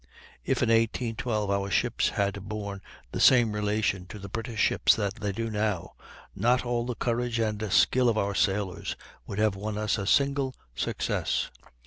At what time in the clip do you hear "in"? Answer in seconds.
0.63-0.69